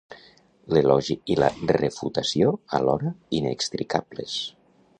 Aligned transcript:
L'elogi 0.75 1.17
i 1.33 1.35
la 1.41 1.49
refutació 1.77 2.49
alhora, 2.79 3.13
inextricables. 3.41 4.39